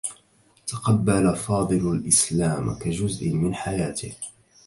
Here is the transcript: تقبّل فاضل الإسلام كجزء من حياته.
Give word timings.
تقبّل 0.67 1.35
فاضل 1.35 1.87
الإسلام 1.91 2.73
كجزء 2.79 3.29
من 3.33 3.55
حياته. 3.55 4.13